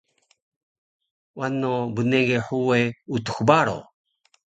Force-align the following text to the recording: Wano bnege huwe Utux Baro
Wano 1.39 1.73
bnege 1.95 2.37
huwe 2.47 2.79
Utux 3.15 3.37
Baro 3.47 3.77